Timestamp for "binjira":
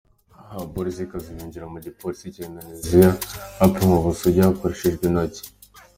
1.35-1.65